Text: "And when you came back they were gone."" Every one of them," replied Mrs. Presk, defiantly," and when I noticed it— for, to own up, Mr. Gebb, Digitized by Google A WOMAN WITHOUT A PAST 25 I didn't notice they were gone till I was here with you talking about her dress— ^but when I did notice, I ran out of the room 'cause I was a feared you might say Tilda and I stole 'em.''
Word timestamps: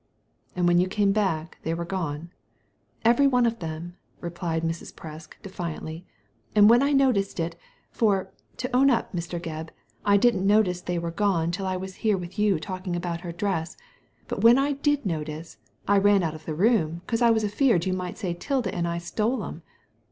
"And 0.55 0.67
when 0.67 0.79
you 0.79 0.87
came 0.87 1.11
back 1.11 1.59
they 1.61 1.75
were 1.75 1.85
gone."" 1.85 2.31
Every 3.05 3.27
one 3.27 3.45
of 3.45 3.59
them," 3.59 3.97
replied 4.19 4.63
Mrs. 4.63 4.91
Presk, 4.95 5.39
defiantly," 5.43 6.07
and 6.55 6.67
when 6.67 6.81
I 6.81 6.91
noticed 6.91 7.39
it— 7.39 7.55
for, 7.91 8.31
to 8.57 8.75
own 8.75 8.89
up, 8.89 9.13
Mr. 9.13 9.39
Gebb, 9.39 9.39
Digitized 9.39 9.43
by 9.43 9.45
Google 9.45 9.45
A 9.45 9.45
WOMAN 9.45 9.61
WITHOUT 9.61 9.69
A 9.69 9.69
PAST 9.69 10.05
25 10.07 10.13
I 10.13 10.17
didn't 10.17 10.47
notice 10.47 10.81
they 10.81 10.99
were 10.99 11.11
gone 11.11 11.51
till 11.51 11.67
I 11.67 11.77
was 11.77 11.95
here 11.97 12.17
with 12.17 12.39
you 12.39 12.59
talking 12.59 12.95
about 12.95 13.21
her 13.21 13.31
dress— 13.31 13.77
^but 14.27 14.41
when 14.41 14.57
I 14.57 14.71
did 14.71 15.05
notice, 15.05 15.57
I 15.87 15.97
ran 15.99 16.23
out 16.23 16.33
of 16.33 16.45
the 16.45 16.55
room 16.55 17.01
'cause 17.05 17.21
I 17.21 17.29
was 17.29 17.43
a 17.43 17.47
feared 17.49 17.85
you 17.85 17.93
might 17.93 18.17
say 18.17 18.33
Tilda 18.33 18.73
and 18.73 18.87
I 18.87 18.97
stole 18.97 19.45
'em.'' 19.45 19.61